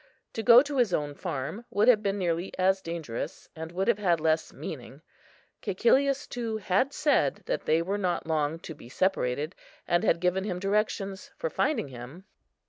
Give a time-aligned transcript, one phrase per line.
[0.33, 3.99] To go to his own farm would have been nearly as dangerous, and would have
[3.99, 5.03] had less meaning.
[5.61, 9.53] Cæcilius too had said, that they were not long to be separated,
[9.87, 12.25] and had given him directions for finding him.